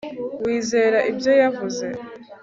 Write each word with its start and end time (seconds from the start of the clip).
Wizera 0.43 0.99
ibyo 1.11 1.31
yavuze 1.41 1.85